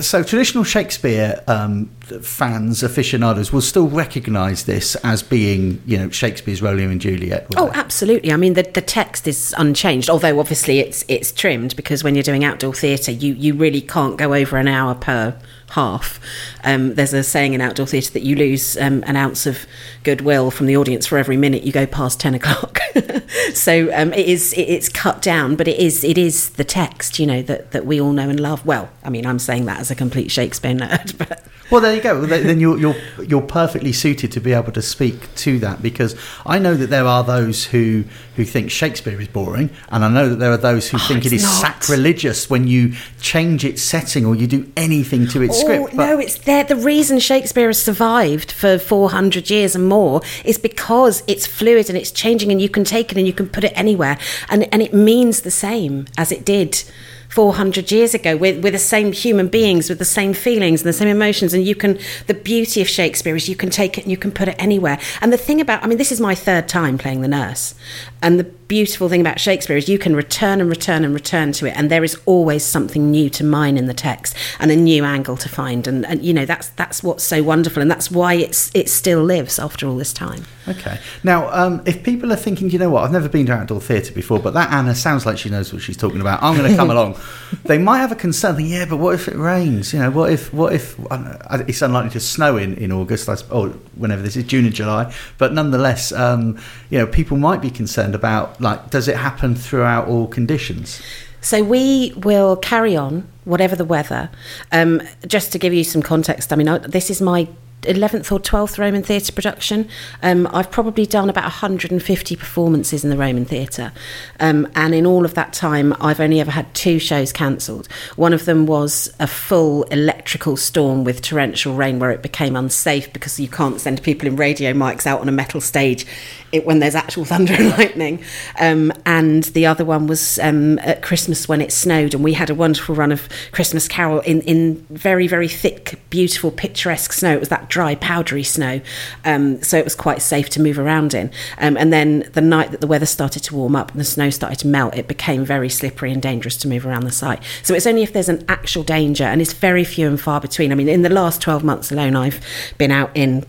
so 0.00 0.22
traditional 0.22 0.64
Shakespeare 0.64 1.44
um, 1.46 1.90
fans, 2.22 2.82
aficionados, 2.82 3.52
will 3.52 3.60
still 3.60 3.88
recognise 3.88 4.64
this 4.64 4.94
as 4.96 5.22
being, 5.22 5.82
you 5.84 5.98
know, 5.98 6.08
Shakespeare's 6.08 6.62
Romeo 6.62 6.88
and 6.88 6.98
Juliet. 6.98 7.46
Oh, 7.58 7.66
they? 7.66 7.78
absolutely. 7.78 8.32
I 8.32 8.36
mean, 8.36 8.54
the, 8.54 8.62
the 8.62 8.80
text 8.80 9.28
is 9.28 9.54
unchanged, 9.58 10.08
although 10.08 10.40
obviously 10.40 10.78
it's 10.78 11.04
it's 11.08 11.30
trimmed 11.30 11.76
because 11.76 12.02
when 12.02 12.14
you're 12.14 12.22
doing 12.22 12.42
outdoor 12.42 12.72
theatre, 12.72 13.12
you, 13.12 13.34
you 13.34 13.52
really 13.52 13.82
can't 13.82 14.16
go 14.16 14.32
over 14.32 14.56
an 14.56 14.66
hour 14.66 14.94
per 14.94 15.38
half. 15.72 16.18
Um, 16.64 16.94
there's 16.94 17.12
a 17.12 17.22
saying 17.22 17.52
in 17.52 17.60
outdoor 17.60 17.86
theatre 17.86 18.12
that 18.12 18.22
you 18.22 18.34
lose 18.34 18.78
um, 18.78 19.04
an 19.06 19.16
ounce 19.16 19.44
of 19.44 19.66
goodwill 20.04 20.50
from 20.50 20.66
the 20.66 20.76
audience 20.78 21.06
for 21.06 21.18
every 21.18 21.36
minute 21.36 21.64
you 21.64 21.72
go 21.72 21.86
past 21.86 22.18
10 22.18 22.34
o'clock. 22.34 22.77
so 23.54 23.92
um, 23.94 24.12
it 24.12 24.26
is 24.26 24.52
it, 24.52 24.62
it's 24.62 24.88
cut 24.88 25.22
down, 25.22 25.56
but 25.56 25.68
it 25.68 25.78
is 25.78 26.04
it 26.04 26.18
is 26.18 26.50
the 26.50 26.64
text, 26.64 27.18
you 27.18 27.26
know, 27.26 27.42
that, 27.42 27.72
that 27.72 27.86
we 27.86 28.00
all 28.00 28.12
know 28.12 28.28
and 28.28 28.40
love. 28.40 28.64
Well, 28.64 28.90
I 29.08 29.10
mean, 29.10 29.24
I'm 29.24 29.38
saying 29.38 29.64
that 29.64 29.80
as 29.80 29.90
a 29.90 29.94
complete 29.94 30.30
Shakespeare 30.30 30.74
nerd, 30.74 31.16
but 31.22 31.42
Well, 31.70 31.80
there 31.80 31.94
you 31.96 32.02
go. 32.02 32.26
Then 32.26 32.60
you're 32.60 32.76
you're 32.78 32.94
you're 33.26 33.40
perfectly 33.40 33.94
suited 33.94 34.30
to 34.32 34.40
be 34.40 34.52
able 34.52 34.70
to 34.72 34.82
speak 34.82 35.34
to 35.36 35.58
that 35.60 35.80
because 35.80 36.14
I 36.44 36.58
know 36.58 36.74
that 36.74 36.88
there 36.90 37.06
are 37.06 37.24
those 37.24 37.64
who 37.64 38.04
who 38.36 38.44
think 38.44 38.70
Shakespeare 38.70 39.18
is 39.18 39.28
boring, 39.28 39.70
and 39.90 40.04
I 40.04 40.10
know 40.10 40.28
that 40.28 40.36
there 40.36 40.50
are 40.52 40.58
those 40.58 40.90
who 40.90 40.98
Oh, 40.98 41.08
think 41.08 41.24
it's 41.24 41.42
not. 41.42 41.60
sacrilegious 41.68 42.50
when 42.50 42.68
you 42.68 42.92
change 43.22 43.64
its 43.64 43.80
setting 43.82 44.26
or 44.26 44.34
you 44.34 44.46
do 44.46 44.70
anything 44.76 45.26
to 45.28 45.40
its 45.40 45.56
Oh, 45.56 45.60
script. 45.62 45.94
no, 45.94 46.18
it's 46.18 46.36
there. 46.40 46.64
The 46.64 46.76
reason 46.76 47.18
Shakespeare 47.18 47.68
has 47.68 47.80
survived 47.80 48.52
for 48.52 48.78
400 48.78 49.48
years 49.48 49.74
and 49.74 49.88
more 49.88 50.20
is 50.44 50.58
because 50.58 51.22
it's 51.26 51.46
fluid 51.46 51.88
and 51.88 51.96
it's 51.96 52.10
changing 52.10 52.52
and 52.52 52.60
you 52.60 52.68
can 52.68 52.84
take 52.84 53.10
it 53.10 53.16
and 53.16 53.26
you 53.26 53.32
can 53.32 53.48
put 53.48 53.64
it 53.64 53.72
anywhere. 53.74 54.18
And, 54.50 54.68
and 54.70 54.82
it 54.82 54.92
means 54.92 55.40
the 55.40 55.50
same 55.50 56.06
as 56.18 56.30
it 56.30 56.44
did 56.44 56.84
400 57.28 57.92
years 57.92 58.14
ago. 58.14 58.36
We're, 58.36 58.58
the 58.58 58.78
same 58.78 59.12
human 59.12 59.48
beings 59.48 59.88
with 59.88 59.98
the 59.98 60.04
same 60.04 60.32
feelings 60.32 60.82
and 60.82 60.88
the 60.88 60.92
same 60.92 61.08
emotions. 61.08 61.52
And 61.54 61.64
you 61.64 61.74
can, 61.74 61.98
the 62.26 62.34
beauty 62.34 62.80
of 62.80 62.88
Shakespeare 62.88 63.36
is 63.36 63.48
you 63.48 63.56
can 63.56 63.70
take 63.70 63.98
it 63.98 64.02
and 64.02 64.10
you 64.10 64.16
can 64.16 64.32
put 64.32 64.48
it 64.48 64.56
anywhere. 64.58 64.98
And 65.20 65.32
the 65.32 65.36
thing 65.36 65.60
about, 65.60 65.82
I 65.82 65.86
mean, 65.86 65.98
this 65.98 66.12
is 66.12 66.20
my 66.20 66.34
third 66.34 66.68
time 66.68 66.98
playing 66.98 67.20
the 67.20 67.28
nurse. 67.28 67.74
And 68.22 68.38
the 68.38 68.44
beautiful 68.44 69.08
thing 69.08 69.20
about 69.20 69.40
Shakespeare 69.40 69.76
is 69.76 69.88
you 69.88 69.98
can 69.98 70.14
return 70.14 70.60
and 70.60 70.68
return 70.68 71.04
and 71.04 71.14
return 71.14 71.52
to 71.52 71.66
it. 71.66 71.74
And 71.76 71.90
there 71.90 72.04
is 72.04 72.18
always 72.26 72.64
something 72.64 73.10
new 73.10 73.30
to 73.30 73.44
mine 73.44 73.78
in 73.78 73.86
the 73.86 73.94
text 73.94 74.36
and 74.60 74.70
a 74.70 74.76
new 74.76 75.04
angle 75.04 75.36
to 75.38 75.48
find. 75.48 75.86
And, 75.86 76.04
and 76.04 76.22
you 76.22 76.34
know, 76.34 76.44
that's, 76.44 76.68
that's 76.70 77.02
what's 77.02 77.24
so 77.24 77.42
wonderful. 77.42 77.80
And 77.80 77.90
that's 77.90 78.10
why 78.10 78.34
it's, 78.34 78.70
it 78.74 78.88
still 78.88 79.22
lives 79.22 79.58
after 79.58 79.86
all 79.86 79.96
this 79.96 80.12
time. 80.12 80.44
Okay. 80.68 80.98
Now, 81.24 81.50
um, 81.50 81.82
if 81.86 82.02
people 82.02 82.30
are 82.30 82.36
thinking, 82.36 82.68
you 82.70 82.78
know 82.78 82.90
what, 82.90 83.04
I've 83.04 83.12
never 83.12 83.28
been 83.28 83.46
to 83.46 83.52
outdoor 83.52 83.80
theatre 83.80 84.12
before, 84.12 84.38
but 84.38 84.52
that 84.52 84.70
Anna 84.70 84.94
sounds 84.94 85.24
like 85.24 85.38
she 85.38 85.48
knows 85.48 85.72
what 85.72 85.80
she's 85.80 85.96
talking 85.96 86.20
about. 86.20 86.42
I'm 86.42 86.56
going 86.56 86.70
to 86.70 86.76
come 86.76 86.90
along. 86.98 87.18
They 87.64 87.78
might 87.78 87.98
have 87.98 88.12
a 88.12 88.16
concern. 88.16 88.60
Yeah, 88.60 88.84
but 88.84 88.98
what 88.98 89.14
if 89.14 89.28
it 89.28 89.36
rains? 89.36 89.92
You 89.92 90.00
know, 90.00 90.10
what 90.10 90.30
if 90.30 90.52
what 90.52 90.72
if 90.72 90.98
know, 90.98 91.38
it's 91.66 91.82
unlikely 91.82 92.10
to 92.10 92.20
snow 92.20 92.56
in 92.56 92.74
in 92.74 92.92
August? 92.92 93.28
Or 93.50 93.68
whenever 93.94 94.22
this 94.22 94.36
is 94.36 94.44
June 94.44 94.64
and 94.64 94.74
July. 94.74 95.14
But 95.38 95.52
nonetheless, 95.52 96.12
um, 96.12 96.58
you 96.90 96.98
know, 96.98 97.06
people 97.06 97.36
might 97.36 97.60
be 97.60 97.70
concerned 97.70 98.07
about 98.14 98.60
like, 98.60 98.90
does 98.90 99.08
it 99.08 99.16
happen 99.16 99.54
throughout 99.54 100.08
all 100.08 100.26
conditions? 100.26 101.00
So 101.40 101.62
we 101.62 102.12
will 102.16 102.56
carry 102.56 102.96
on, 102.96 103.28
whatever 103.44 103.76
the 103.76 103.84
weather. 103.84 104.30
Um, 104.72 105.00
just 105.26 105.52
to 105.52 105.58
give 105.58 105.72
you 105.72 105.84
some 105.84 106.02
context, 106.02 106.52
I 106.52 106.56
mean, 106.56 106.68
I, 106.68 106.78
this 106.78 107.10
is 107.10 107.20
my 107.20 107.48
11th 107.82 108.32
or 108.32 108.40
12th 108.40 108.78
Roman 108.78 109.02
Theatre 109.02 109.32
production. 109.32 109.88
Um, 110.22 110.48
I've 110.52 110.70
probably 110.70 111.06
done 111.06 111.30
about 111.30 111.44
150 111.44 112.36
performances 112.36 113.04
in 113.04 113.10
the 113.10 113.16
Roman 113.16 113.44
Theatre. 113.44 113.92
Um, 114.40 114.68
and 114.74 114.94
in 114.94 115.06
all 115.06 115.24
of 115.24 115.34
that 115.34 115.52
time, 115.52 115.94
I've 116.00 116.20
only 116.20 116.40
ever 116.40 116.50
had 116.50 116.72
two 116.74 116.98
shows 116.98 117.32
cancelled. 117.32 117.86
One 118.16 118.32
of 118.32 118.44
them 118.44 118.66
was 118.66 119.12
a 119.20 119.26
full 119.26 119.84
electrical 119.84 120.56
storm 120.56 121.04
with 121.04 121.22
torrential 121.22 121.74
rain 121.74 121.98
where 121.98 122.10
it 122.10 122.22
became 122.22 122.56
unsafe 122.56 123.12
because 123.12 123.38
you 123.38 123.48
can't 123.48 123.80
send 123.80 124.02
people 124.02 124.28
in 124.28 124.36
radio 124.36 124.72
mics 124.72 125.06
out 125.06 125.20
on 125.20 125.28
a 125.28 125.32
metal 125.32 125.60
stage 125.60 126.06
it, 126.52 126.66
when 126.66 126.78
there's 126.78 126.94
actual 126.94 127.24
thunder 127.26 127.54
and 127.54 127.70
lightning. 127.70 128.22
Um, 128.58 128.92
and 129.06 129.44
the 129.44 129.66
other 129.66 129.84
one 129.84 130.06
was 130.06 130.38
um, 130.40 130.78
at 130.80 131.02
Christmas 131.02 131.48
when 131.48 131.60
it 131.60 131.72
snowed, 131.72 132.14
and 132.14 132.24
we 132.24 132.32
had 132.32 132.50
a 132.50 132.54
wonderful 132.54 132.94
run 132.94 133.12
of 133.12 133.28
Christmas 133.52 133.88
Carol 133.88 134.20
in, 134.20 134.40
in 134.42 134.86
very, 134.90 135.26
very 135.26 135.48
thick, 135.48 136.00
beautiful, 136.10 136.50
picturesque 136.50 137.12
snow. 137.12 137.32
It 137.32 137.40
was 137.40 137.48
that 137.50 137.67
dry, 137.68 137.94
powdery 137.94 138.42
snow, 138.42 138.80
um, 139.24 139.62
so 139.62 139.78
it 139.78 139.84
was 139.84 139.94
quite 139.94 140.22
safe 140.22 140.48
to 140.50 140.62
move 140.62 140.78
around 140.78 141.14
in. 141.14 141.30
Um, 141.58 141.76
and 141.76 141.92
then 141.92 142.28
the 142.32 142.40
night 142.40 142.70
that 142.70 142.80
the 142.80 142.86
weather 142.86 143.06
started 143.06 143.42
to 143.44 143.54
warm 143.54 143.76
up 143.76 143.90
and 143.90 144.00
the 144.00 144.04
snow 144.04 144.30
started 144.30 144.58
to 144.60 144.66
melt, 144.66 144.96
it 144.96 145.08
became 145.08 145.44
very 145.44 145.68
slippery 145.68 146.12
and 146.12 146.22
dangerous 146.22 146.56
to 146.58 146.68
move 146.68 146.86
around 146.86 147.04
the 147.04 147.12
site. 147.12 147.42
So 147.62 147.74
it's 147.74 147.86
only 147.86 148.02
if 148.02 148.12
there's 148.12 148.28
an 148.28 148.44
actual 148.48 148.82
danger, 148.82 149.24
and 149.24 149.40
it's 149.40 149.52
very 149.52 149.84
few 149.84 150.06
and 150.06 150.20
far 150.20 150.40
between. 150.40 150.72
I 150.72 150.74
mean, 150.74 150.88
in 150.88 151.02
the 151.02 151.08
last 151.08 151.40
12 151.42 151.64
months 151.64 151.92
alone, 151.92 152.16
I've 152.16 152.40
been 152.78 152.90
out 152.90 153.10
in 153.14 153.44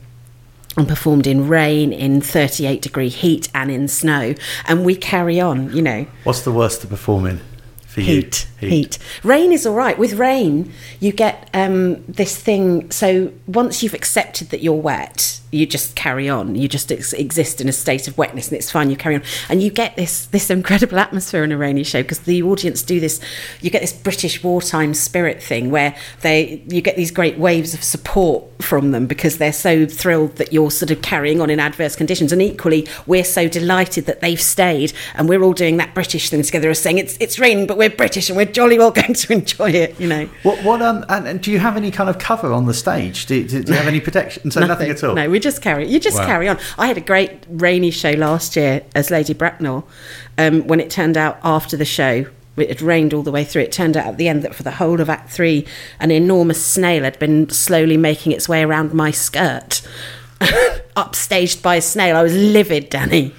and 0.78 0.88
performed 0.88 1.28
in 1.28 1.48
rain, 1.48 1.92
in 1.92 2.22
38 2.22 2.82
degree 2.82 3.10
heat, 3.10 3.50
and 3.54 3.70
in 3.70 3.88
snow. 3.88 4.36
And 4.66 4.86
we 4.86 4.96
carry 4.96 5.40
on, 5.42 5.76
you 5.76 5.82
know. 5.82 6.06
What's 6.24 6.42
the 6.42 6.52
worst 6.52 6.82
to 6.82 6.88
perform 6.88 7.26
in 7.26 7.42
for 8.00 8.06
For 8.06 8.12
you, 8.12 8.22
heat, 8.22 8.48
heat. 8.60 8.70
heat. 8.70 9.00
Rain 9.24 9.52
is 9.52 9.66
all 9.66 9.76
right. 9.76 9.98
With 9.98 10.14
rain, 10.14 10.72
you 11.00 11.12
get 11.12 11.50
um, 11.54 12.04
this 12.06 12.38
thing. 12.38 12.90
So 12.92 13.32
once 13.48 13.84
you've 13.84 13.94
accepted 13.94 14.50
that 14.50 14.62
you're 14.62 14.74
wet, 14.74 15.40
you 15.52 15.66
just 15.66 15.96
carry 15.96 16.30
on. 16.30 16.54
You 16.56 16.68
just 16.68 16.92
ex- 16.92 17.14
exist 17.14 17.60
in 17.60 17.68
a 17.68 17.72
state 17.72 18.08
of 18.08 18.18
wetness, 18.18 18.50
and 18.50 18.58
it's 18.58 18.70
fine. 18.72 18.90
You 18.92 18.96
carry 18.96 19.16
on, 19.16 19.24
and 19.50 19.64
you 19.64 19.72
get 19.72 19.96
this 19.96 20.28
this 20.28 20.50
incredible 20.50 21.00
atmosphere 21.00 21.44
in 21.44 21.52
a 21.52 21.58
rainy 21.58 21.84
show 21.84 22.04
because 22.04 22.20
the 22.20 22.44
audience 22.44 22.84
do 22.84 23.00
this. 23.00 23.20
You 23.62 23.70
get 23.72 23.82
this 23.82 23.94
British 23.94 24.44
wartime 24.44 24.94
spirit 24.94 25.42
thing 25.42 25.72
where 25.72 25.96
they 26.22 26.64
you 26.68 26.82
get 26.82 26.96
these 26.98 27.10
great 27.12 27.38
waves 27.40 27.74
of 27.74 27.84
support 27.84 28.44
from 28.62 28.92
them 28.92 29.08
because 29.08 29.38
they're 29.38 29.54
so 29.54 29.88
thrilled 29.88 30.36
that 30.36 30.54
you're 30.54 30.70
sort 30.70 30.92
of 30.92 31.02
carrying 31.02 31.42
on 31.42 31.50
in 31.50 31.60
adverse 31.60 31.96
conditions, 31.96 32.32
and 32.32 32.42
equally 32.42 32.88
we're 33.08 33.24
so 33.24 33.48
delighted 33.48 34.06
that 34.06 34.22
they've 34.22 34.42
stayed, 34.42 34.94
and 35.16 35.28
we're 35.28 35.42
all 35.42 35.54
doing 35.54 35.78
that 35.78 35.96
British 35.96 36.30
thing 36.30 36.44
together, 36.44 36.70
as 36.70 36.78
saying 36.80 37.00
it's 37.00 37.18
it's 37.20 37.40
raining, 37.40 37.66
but 37.66 37.78
we're 37.78 37.89
British 37.90 38.30
and 38.30 38.38
we're 38.38 38.46
jolly 38.46 38.78
well 38.78 38.92
going 39.02 39.14
to 39.14 39.34
enjoy 39.34 39.72
it. 39.72 40.00
You 40.00 40.08
know. 40.08 40.30
What? 40.44 40.64
What? 40.64 40.82
Um. 40.82 41.06
And, 41.10 41.28
and 41.28 41.42
do 41.42 41.52
you 41.52 41.60
have 41.60 41.78
any 41.78 41.92
kind 41.92 42.10
of 42.10 42.20
cover 42.20 42.52
on 42.54 42.66
the 42.66 42.74
stage? 42.74 43.26
Do, 43.26 43.46
do, 43.48 43.64
do 43.64 43.72
you 43.72 43.78
have 43.78 43.88
any 43.88 44.00
protection? 44.00 44.52
So 44.52 44.66
nothing, 44.66 44.90
at 44.90 45.04
all. 45.04 45.16
No, 45.16 45.30
we 45.30 45.40
just 45.40 45.62
carry. 45.62 45.88
You 45.88 46.00
just 46.00 46.18
Wow. 46.18 46.26
carry 46.26 46.48
on. 46.48 46.58
I 46.78 46.88
had 46.88 46.98
a 46.98 47.02
great 47.02 47.44
rainy 47.50 47.92
show 47.92 48.12
last 48.12 48.56
year 48.56 48.84
as 48.96 49.12
Lady 49.12 49.34
Bracknell. 49.34 49.88
Um, 50.38 50.68
when 50.68 50.80
it 50.80 50.90
turned 50.90 51.18
out 51.18 51.40
after 51.44 51.78
the 51.78 51.86
show, 51.86 52.26
it 52.58 52.70
had 52.70 52.82
rained 52.82 53.14
all 53.14 53.24
the 53.24 53.32
way 53.32 53.44
through. 53.44 53.62
It 53.64 53.72
turned 53.72 53.96
out 53.96 54.06
at 54.08 54.18
the 54.18 54.28
end 54.28 54.42
that 54.44 54.56
for 54.56 54.64
the 54.64 54.72
whole 54.72 55.00
of 55.02 55.10
Act 55.10 55.32
Three, 55.32 55.66
an 56.00 56.12
enormous 56.12 56.64
snail 56.66 57.04
had 57.04 57.18
been 57.20 57.50
slowly 57.50 57.98
making 57.98 58.32
its 58.34 58.50
way 58.50 58.64
around 58.64 58.94
my 58.94 59.12
skirt, 59.12 59.82
upstaged 60.96 61.62
by 61.62 61.76
a 61.76 61.82
snail. 61.82 62.16
I 62.18 62.24
was 62.24 62.36
livid, 62.36 62.90
Danny. 62.90 63.34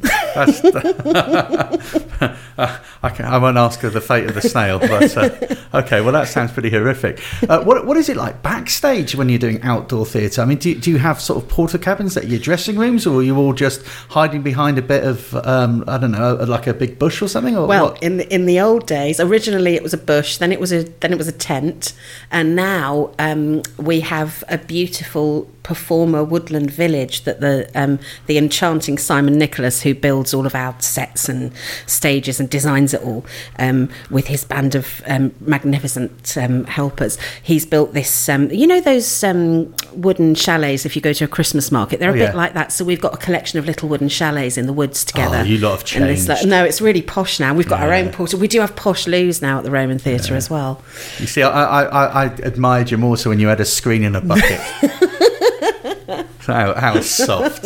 That's, 0.00 0.60
I, 3.02 3.10
can, 3.10 3.26
I 3.26 3.38
won't 3.38 3.56
ask 3.56 3.80
her 3.80 3.90
the 3.90 4.00
fate 4.00 4.26
of 4.26 4.34
the 4.34 4.42
snail, 4.42 4.78
but 4.78 5.16
uh, 5.16 5.56
okay. 5.78 6.00
Well, 6.00 6.12
that 6.12 6.28
sounds 6.28 6.52
pretty 6.52 6.70
horrific. 6.70 7.20
Uh, 7.48 7.62
what 7.62 7.86
What 7.86 7.96
is 7.96 8.08
it 8.08 8.16
like 8.16 8.42
backstage 8.42 9.14
when 9.14 9.28
you're 9.28 9.38
doing 9.38 9.62
outdoor 9.62 10.04
theatre? 10.06 10.42
I 10.42 10.44
mean, 10.44 10.58
do, 10.58 10.74
do 10.74 10.90
you 10.90 10.98
have 10.98 11.20
sort 11.20 11.42
of 11.42 11.50
Portakabins 11.50 12.16
at 12.16 12.28
your 12.28 12.40
dressing 12.40 12.76
rooms, 12.76 13.06
or 13.06 13.20
are 13.20 13.22
you 13.22 13.36
all 13.36 13.52
just 13.52 13.86
hiding 14.10 14.42
behind 14.42 14.78
a 14.78 14.82
bit 14.82 15.04
of 15.04 15.34
um, 15.46 15.84
I 15.86 15.98
don't 15.98 16.12
know, 16.12 16.34
like 16.34 16.66
a 16.66 16.74
big 16.74 16.98
bush 16.98 17.22
or 17.22 17.28
something? 17.28 17.56
Or 17.56 17.66
Well, 17.66 17.90
what? 17.90 18.02
in 18.02 18.18
the, 18.18 18.34
in 18.34 18.46
the 18.46 18.60
old 18.60 18.86
days, 18.86 19.20
originally 19.20 19.74
it 19.74 19.82
was 19.82 19.94
a 19.94 19.98
bush, 19.98 20.38
then 20.38 20.52
it 20.52 20.60
was 20.60 20.72
a 20.72 20.84
then 20.84 21.12
it 21.12 21.18
was 21.18 21.28
a 21.28 21.32
tent, 21.32 21.92
and 22.30 22.56
now 22.56 23.12
um, 23.18 23.62
we 23.76 24.00
have 24.00 24.42
a 24.48 24.58
beautiful 24.58 25.48
performer 25.68 26.24
woodland 26.24 26.70
village 26.70 27.24
that 27.24 27.40
the 27.40 27.70
um, 27.74 27.98
the 28.26 28.38
enchanting 28.38 28.96
Simon 28.96 29.34
Nicholas, 29.38 29.82
who 29.82 29.94
builds 29.94 30.32
all 30.32 30.46
of 30.46 30.54
our 30.54 30.74
sets 30.80 31.28
and 31.28 31.52
stages 31.86 32.40
and 32.40 32.48
designs 32.48 32.87
it 32.94 33.02
all, 33.02 33.24
um, 33.58 33.88
with 34.10 34.26
his 34.28 34.44
band 34.44 34.74
of 34.74 35.02
um, 35.06 35.32
magnificent 35.40 36.36
um, 36.36 36.64
helpers, 36.64 37.18
he's 37.42 37.64
built 37.66 37.94
this. 37.94 38.28
Um, 38.28 38.50
you 38.50 38.66
know 38.66 38.80
those 38.80 39.22
um, 39.24 39.74
wooden 39.92 40.34
chalets. 40.34 40.84
If 40.86 40.96
you 40.96 41.02
go 41.02 41.12
to 41.12 41.24
a 41.24 41.28
Christmas 41.28 41.70
market, 41.72 42.00
they're 42.00 42.10
a 42.10 42.14
Oh, 42.14 42.26
bit 42.26 42.34
like 42.34 42.54
that. 42.54 42.72
So 42.72 42.84
we've 42.84 43.00
got 43.00 43.14
a 43.14 43.18
collection 43.18 43.58
of 43.58 43.66
little 43.66 43.88
wooden 43.88 44.08
chalets 44.08 44.56
in 44.56 44.66
the 44.66 44.72
woods 44.72 45.04
together. 45.04 45.38
Oh, 45.38 45.42
you 45.42 45.58
lot 45.58 45.70
have 45.72 45.80
it's 46.10 46.28
like- 46.28 46.38
changed. 46.38 46.48
no, 46.50 46.64
it's 46.64 46.80
really 46.80 47.02
posh 47.02 47.38
now. 47.40 47.54
We've 47.54 47.68
got 47.68 47.80
our 47.80 47.92
own 47.92 48.10
porter. 48.10 48.36
We 48.36 48.48
do 48.48 48.60
have 48.60 48.74
posh 48.76 49.06
loos 49.06 49.40
now 49.42 49.58
at 49.58 49.64
the 49.64 49.70
Roman 49.70 49.98
Theatre 49.98 50.34
as 50.34 50.48
well. 50.50 50.82
You 51.18 51.26
see, 51.26 51.42
I, 51.42 51.50
I, 51.50 51.82
I, 51.84 52.06
I 52.06 52.24
admired 52.42 52.90
you 52.90 52.98
more 52.98 53.16
so 53.16 53.30
when 53.30 53.38
you 53.40 53.48
had 53.48 53.60
a 53.60 53.64
screen 53.64 54.02
in 54.04 54.14
a 54.16 54.20
bucket. 54.20 54.60
how, 56.40 56.74
how 56.74 57.00
soft. 57.00 57.64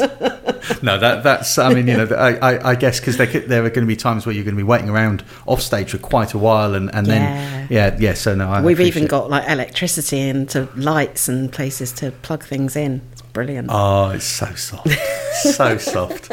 No, 0.82 0.98
that 0.98 1.22
that's. 1.22 1.58
I 1.58 1.72
mean, 1.72 1.86
you 1.86 1.96
know, 1.96 2.08
I, 2.16 2.34
I, 2.36 2.70
I 2.70 2.74
guess 2.74 2.98
because 3.00 3.16
there 3.16 3.26
there 3.26 3.64
are 3.64 3.68
going 3.70 3.86
to 3.86 3.86
be 3.86 3.96
times 3.96 4.26
where 4.26 4.34
you're 4.34 4.44
going 4.44 4.56
to 4.56 4.60
be 4.60 4.62
waiting 4.64 4.88
around 4.88 5.22
off 5.46 5.60
stage 5.60 5.90
for 5.90 5.98
quite 5.98 6.34
a 6.34 6.38
while, 6.38 6.74
and, 6.74 6.92
and 6.94 7.06
then 7.06 7.68
yeah, 7.70 7.96
yeah. 7.98 8.14
So 8.14 8.34
no, 8.34 8.48
I 8.48 8.62
We've 8.62 8.80
even 8.80 9.06
got 9.06 9.30
like 9.30 9.48
electricity 9.48 10.20
and 10.20 10.48
to 10.50 10.68
lights 10.74 11.28
and 11.28 11.52
places 11.52 11.92
to 11.92 12.10
plug 12.10 12.44
things 12.44 12.76
in. 12.76 13.00
Brilliant. 13.32 13.68
Oh, 13.70 14.10
it's 14.10 14.24
so 14.24 14.46
soft, 14.54 14.90
so 15.42 15.76
soft. 15.78 16.32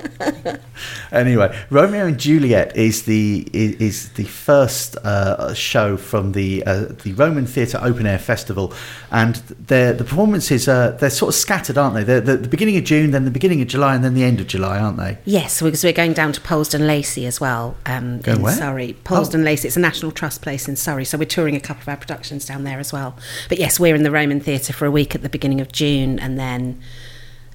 Anyway, 1.11 1.57
Romeo 1.69 2.05
and 2.05 2.19
Juliet 2.19 2.75
is 2.75 3.03
the 3.03 3.47
is, 3.53 3.75
is 3.75 4.09
the 4.13 4.25
first 4.25 4.97
uh, 4.97 5.53
show 5.53 5.95
from 5.97 6.33
the 6.33 6.63
uh, 6.65 6.85
the 7.03 7.13
Roman 7.13 7.45
Theatre 7.45 7.79
Open 7.81 8.05
Air 8.05 8.19
Festival, 8.19 8.73
and 9.11 9.35
their 9.35 9.93
the 9.93 10.03
performances 10.03 10.67
are 10.67 10.91
they're 10.91 11.09
sort 11.09 11.29
of 11.29 11.35
scattered, 11.35 11.77
aren't 11.77 11.95
they? 11.95 12.03
They're 12.03 12.21
the, 12.21 12.37
the 12.37 12.49
beginning 12.49 12.77
of 12.77 12.83
June, 12.83 13.11
then 13.11 13.25
the 13.25 13.31
beginning 13.31 13.61
of 13.61 13.67
July, 13.67 13.95
and 13.95 14.03
then 14.03 14.13
the 14.13 14.23
end 14.23 14.41
of 14.41 14.47
July, 14.47 14.79
aren't 14.79 14.97
they? 14.97 15.17
Yes, 15.25 15.61
because 15.61 15.83
we're 15.83 15.93
going 15.93 16.13
down 16.13 16.33
to 16.33 16.41
Polesden 16.41 16.85
Lacey 16.85 17.25
as 17.25 17.39
well 17.39 17.77
um, 17.85 18.19
Going 18.19 18.37
in 18.37 18.43
where? 18.43 18.53
Surrey. 18.55 18.97
Polesden 19.03 19.43
Lacey, 19.43 19.67
it's 19.67 19.77
a 19.77 19.81
National 19.81 20.11
Trust 20.11 20.41
place 20.41 20.67
in 20.67 20.75
Surrey, 20.75 21.05
so 21.05 21.17
we're 21.17 21.25
touring 21.25 21.55
a 21.55 21.59
couple 21.59 21.81
of 21.81 21.89
our 21.89 21.97
productions 21.97 22.45
down 22.45 22.63
there 22.63 22.79
as 22.79 22.91
well. 22.91 23.15
But 23.47 23.57
yes, 23.57 23.79
we're 23.79 23.95
in 23.95 24.03
the 24.03 24.11
Roman 24.11 24.39
Theatre 24.39 24.73
for 24.73 24.85
a 24.85 24.91
week 24.91 25.15
at 25.15 25.21
the 25.21 25.29
beginning 25.29 25.61
of 25.61 25.71
June 25.71 26.19
and 26.19 26.37
then 26.37 26.81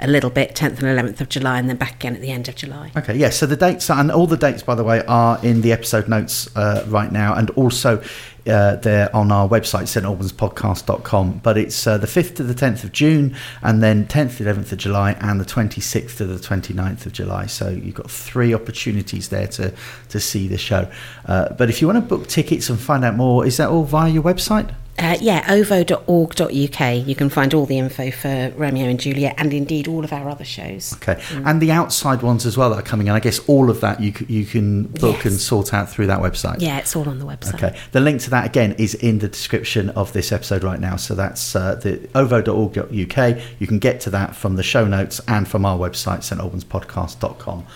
a 0.01 0.07
little 0.07 0.31
bit 0.31 0.55
10th 0.55 0.83
and 0.83 0.99
11th 0.99 1.21
of 1.21 1.29
July 1.29 1.59
and 1.59 1.69
then 1.69 1.77
back 1.77 1.95
again 1.95 2.15
at 2.15 2.21
the 2.21 2.31
end 2.31 2.49
of 2.49 2.57
July. 2.57 2.91
Okay, 2.97 3.17
yeah. 3.17 3.31
So 3.31 3.47
the 3.47 3.57
dates 3.57 3.89
are, 3.91 3.99
and 3.99 4.11
all 4.11 4.27
the 4.27 4.37
dates, 4.37 4.63
by 4.63 4.75
the 4.75 4.85
way, 4.85 5.05
are 5.07 5.39
in 5.45 5.61
the 5.61 5.73
episode 5.73 6.09
notes 6.09 6.55
uh, 6.57 6.85
right 6.89 7.13
now, 7.13 7.35
and 7.35 7.51
also 7.51 8.03
uh, 8.47 8.77
they're 8.77 9.15
on 9.15 9.31
our 9.31 9.49
website, 9.49 9.85
stalbanspodcast.com. 9.85 11.41
But 11.43 11.59
it's 11.59 11.87
uh, 11.87 11.99
the 11.99 12.07
5th 12.07 12.37
to 12.37 12.43
the 12.43 12.55
10th 12.55 12.85
of 12.85 12.93
June, 12.93 13.37
and 13.63 13.83
then 13.83 14.07
10th 14.07 14.39
to 14.39 14.45
11th 14.45 14.73
of 14.73 14.79
July, 14.79 15.13
and 15.21 15.41
the 15.41 15.45
26th 15.45 16.17
to 16.19 16.27
the 16.27 16.37
29th 16.37 17.07
of 17.07 17.13
July. 17.13 17.47
So 17.47 17.69
you've 17.69 17.95
got 17.95 18.11
three 18.11 18.53
opportunities 18.53 19.29
there 19.29 19.47
to, 19.49 19.73
to 20.09 20.21
see 20.21 20.49
the 20.49 20.59
show. 20.59 20.91
Uh, 21.27 21.53
but 21.55 21.71
if 21.71 21.81
you 21.81 21.87
want 21.87 21.97
to 21.97 22.17
book 22.17 22.29
tickets 22.29 22.69
and 22.69 22.79
find 22.79 23.05
out 23.05 23.15
more, 23.15 23.47
is 23.47 23.57
that 23.59 23.69
all 23.69 23.85
via 23.85 24.11
your 24.11 24.23
website? 24.23 24.75
Uh, 24.97 25.17
yeah, 25.21 25.45
ovo.org.uk. 25.53 27.07
You 27.07 27.15
can 27.17 27.29
find 27.29 27.53
all 27.53 27.67
the 27.67 27.79
info 27.79 28.11
for 28.13 28.53
Romeo 28.57 28.87
and 28.89 29.01
Juliet 29.01 29.35
and 29.39 29.53
indeed 29.53 29.89
all 29.89 30.05
of 30.05 30.13
our 30.13 30.29
other 30.29 30.45
shows. 30.45 30.95
Okay, 30.95 31.21
and 31.33 31.61
the 31.61 31.73
outside 31.73 32.23
ones 32.23 32.47
as 32.47 32.57
well 32.57 32.71
that 32.71 32.79
are 32.79 32.83
coming 32.83 33.09
in. 33.09 33.13
I 33.13 33.21
guess 33.21 33.41
all 33.49 33.71
of 33.71 33.81
that 33.81 34.01
you 34.01 34.13
you 34.29 34.45
can 34.45 34.85
book 34.85 35.17
Yes. 35.17 35.27
and 35.27 35.35
sort 35.41 35.75
out 35.75 35.91
through 35.91 36.07
that 36.07 36.21
website. 36.21 36.61
Yeah, 36.61 36.79
it's 36.79 36.95
all 36.95 37.09
on 37.09 37.19
the 37.19 37.27
website. 37.27 37.55
Okay. 37.55 37.77
The 37.93 38.01
link 38.01 38.21
to 38.23 38.31
that 38.31 38.47
again 38.47 38.73
is 38.79 38.95
in 38.95 39.19
the 39.19 39.29
description 39.29 39.91
of 39.91 40.13
this 40.13 40.31
episode 40.31 40.63
right 40.63 40.79
now. 40.81 40.97
So 40.97 41.15
that's 41.15 41.57
uh, 41.57 41.75
the 41.75 42.09
ovo.org.uk. 42.15 43.39
You 43.59 43.67
can 43.67 43.79
get 43.81 44.01
to 44.03 44.11
that 44.11 44.37
from 44.37 44.55
the 44.57 44.63
show 44.63 44.87
notes 44.87 45.21
and 45.27 45.49
from 45.49 45.65
our 45.67 45.77
website, 45.77 46.21
stalbanspodcast.com. 46.21 47.67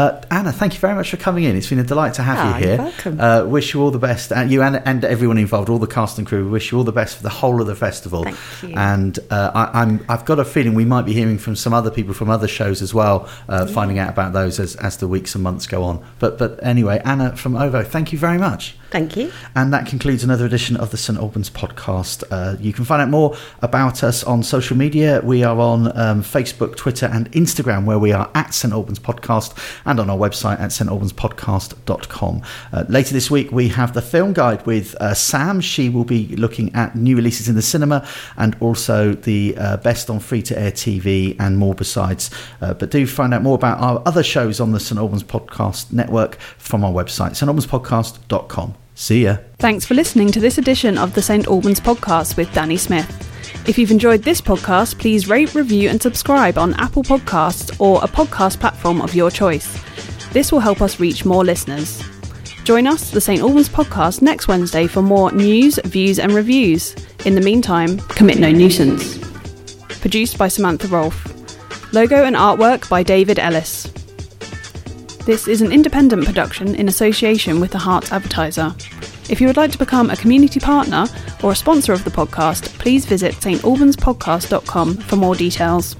Uh, 0.00 0.18
Anna, 0.30 0.50
thank 0.50 0.72
you 0.72 0.80
very 0.80 0.94
much 0.94 1.10
for 1.10 1.18
coming 1.18 1.44
in. 1.44 1.56
It's 1.56 1.68
been 1.68 1.78
a 1.78 1.84
delight 1.84 2.14
to 2.14 2.22
have 2.22 2.38
Ah, 2.38 2.56
you 2.56 2.64
you're 2.66 2.68
here. 2.76 2.78
welcome. 2.78 3.20
Uh, 3.20 3.44
wish 3.44 3.74
you 3.74 3.82
all 3.82 3.90
the 3.90 3.98
best, 3.98 4.32
and 4.32 4.50
you 4.50 4.62
and, 4.62 4.76
and 4.86 5.04
everyone 5.04 5.36
involved, 5.36 5.68
all 5.68 5.78
the 5.78 5.86
cast 5.86 6.16
and 6.16 6.26
crew. 6.26 6.48
Wish 6.48 6.72
you 6.72 6.78
all 6.78 6.84
the 6.84 6.92
best 6.92 7.16
for 7.18 7.22
the 7.22 7.28
whole 7.28 7.60
of 7.60 7.66
the 7.66 7.74
festival. 7.76 8.24
Thank 8.24 8.36
you. 8.62 8.74
And 8.78 9.18
uh, 9.30 9.50
I, 9.54 9.82
I'm, 9.82 10.02
I've 10.08 10.24
got 10.24 10.38
a 10.38 10.44
feeling 10.44 10.74
we 10.74 10.86
might 10.86 11.04
be 11.04 11.12
hearing 11.12 11.36
from 11.36 11.54
some 11.54 11.74
other 11.74 11.90
people 11.90 12.14
from 12.14 12.30
other 12.30 12.48
shows 12.48 12.80
as 12.80 12.94
well, 12.94 13.28
uh, 13.48 13.66
finding 13.66 13.98
out 13.98 14.08
about 14.08 14.32
those 14.32 14.58
as, 14.58 14.74
as 14.76 14.96
the 14.96 15.06
weeks 15.06 15.34
and 15.34 15.44
months 15.44 15.66
go 15.66 15.82
on. 15.84 16.02
But 16.18 16.38
but 16.38 16.58
anyway, 16.62 17.02
Anna 17.04 17.36
from 17.36 17.54
Ovo, 17.54 17.82
thank 17.82 18.10
you 18.12 18.18
very 18.18 18.38
much. 18.38 18.76
Thank 18.90 19.16
you. 19.16 19.30
And 19.54 19.72
that 19.72 19.86
concludes 19.86 20.24
another 20.24 20.44
edition 20.44 20.76
of 20.76 20.90
the 20.90 20.96
St 20.96 21.16
Albans 21.18 21.48
podcast. 21.48 22.24
Uh, 22.30 22.56
you 22.60 22.72
can 22.72 22.84
find 22.84 23.00
out 23.00 23.08
more 23.08 23.36
about 23.62 24.02
us 24.02 24.24
on 24.24 24.42
social 24.42 24.76
media. 24.76 25.20
We 25.22 25.44
are 25.44 25.58
on 25.58 25.96
um, 25.96 26.22
Facebook, 26.22 26.76
Twitter, 26.76 27.06
and 27.06 27.30
Instagram, 27.30 27.84
where 27.84 28.00
we 28.00 28.12
are 28.12 28.28
at 28.34 28.52
St 28.52 28.72
Albans 28.72 28.98
Podcast, 28.98 29.56
and 29.84 30.00
on 30.00 30.10
our 30.10 30.16
website 30.16 30.58
at 30.58 30.70
stalbanspodcast.com. 30.70 32.42
Uh, 32.72 32.84
later 32.88 33.14
this 33.14 33.30
week, 33.30 33.52
we 33.52 33.68
have 33.68 33.94
the 33.94 34.02
film 34.02 34.32
guide 34.32 34.66
with 34.66 34.96
uh, 34.96 35.14
Sam. 35.14 35.60
She 35.60 35.88
will 35.88 36.04
be 36.04 36.34
looking 36.36 36.74
at 36.74 36.96
new 36.96 37.14
releases 37.14 37.48
in 37.48 37.54
the 37.54 37.62
cinema 37.62 38.06
and 38.36 38.56
also 38.58 39.12
the 39.12 39.56
uh, 39.56 39.76
best 39.76 40.10
on 40.10 40.18
free 40.18 40.42
to 40.42 40.58
air 40.58 40.72
TV 40.72 41.36
and 41.38 41.58
more 41.58 41.74
besides. 41.74 42.30
Uh, 42.60 42.74
but 42.74 42.90
do 42.90 43.06
find 43.06 43.32
out 43.32 43.42
more 43.42 43.54
about 43.54 43.78
our 43.78 44.02
other 44.04 44.24
shows 44.24 44.58
on 44.58 44.72
the 44.72 44.80
St 44.80 44.98
Albans 44.98 45.22
Podcast 45.22 45.92
Network 45.92 46.40
from 46.58 46.84
our 46.84 46.92
website, 46.92 47.30
stalbanspodcast.com. 47.30 48.79
See 49.00 49.24
ya. 49.24 49.38
Thanks 49.56 49.86
for 49.86 49.94
listening 49.94 50.30
to 50.30 50.40
this 50.40 50.58
edition 50.58 50.98
of 50.98 51.14
the 51.14 51.22
St 51.22 51.46
Albans 51.46 51.80
podcast 51.80 52.36
with 52.36 52.52
Danny 52.52 52.76
Smith. 52.76 53.08
If 53.66 53.78
you've 53.78 53.90
enjoyed 53.90 54.22
this 54.22 54.42
podcast, 54.42 54.98
please 54.98 55.26
rate, 55.26 55.54
review, 55.54 55.88
and 55.88 56.02
subscribe 56.02 56.58
on 56.58 56.74
Apple 56.74 57.02
Podcasts 57.02 57.80
or 57.80 58.04
a 58.04 58.06
podcast 58.06 58.60
platform 58.60 59.00
of 59.00 59.14
your 59.14 59.30
choice. 59.30 59.82
This 60.34 60.52
will 60.52 60.60
help 60.60 60.82
us 60.82 61.00
reach 61.00 61.24
more 61.24 61.46
listeners. 61.46 62.02
Join 62.64 62.86
us, 62.86 63.10
the 63.10 63.22
St 63.22 63.40
Albans 63.40 63.70
podcast, 63.70 64.20
next 64.20 64.48
Wednesday 64.48 64.86
for 64.86 65.00
more 65.00 65.32
news, 65.32 65.78
views, 65.86 66.18
and 66.18 66.32
reviews. 66.32 66.94
In 67.24 67.34
the 67.34 67.40
meantime, 67.40 68.00
commit 68.00 68.38
no 68.38 68.52
nuisance. 68.52 69.16
Produced 70.02 70.36
by 70.36 70.48
Samantha 70.48 70.88
Rolfe. 70.88 71.24
Logo 71.94 72.22
and 72.22 72.36
artwork 72.36 72.86
by 72.90 73.02
David 73.02 73.38
Ellis. 73.38 73.90
This 75.26 75.48
is 75.48 75.60
an 75.60 75.70
independent 75.70 76.24
production 76.24 76.74
in 76.74 76.88
association 76.88 77.60
with 77.60 77.72
the 77.72 77.78
Herts 77.78 78.10
Advertiser. 78.10 78.74
If 79.30 79.40
you 79.40 79.46
would 79.46 79.56
like 79.56 79.70
to 79.72 79.78
become 79.78 80.08
a 80.10 80.16
community 80.16 80.58
partner 80.58 81.06
or 81.42 81.52
a 81.52 81.56
sponsor 81.56 81.92
of 81.92 82.04
the 82.04 82.10
podcast, 82.10 82.66
please 82.78 83.04
visit 83.04 83.34
stalbanspodcast.com 83.34 84.96
for 84.96 85.16
more 85.16 85.34
details. 85.34 85.94